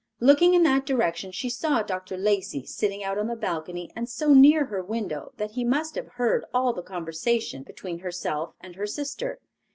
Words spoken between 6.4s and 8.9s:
all the conversation between herself and her